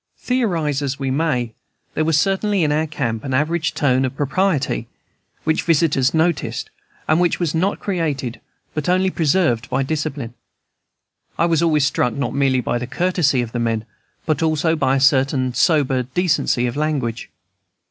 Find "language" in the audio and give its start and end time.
16.75-17.29